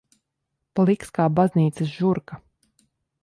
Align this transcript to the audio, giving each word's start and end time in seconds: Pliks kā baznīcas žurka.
Pliks 0.79 1.11
kā 1.17 1.27
baznīcas 1.41 1.93
žurka. 1.99 2.39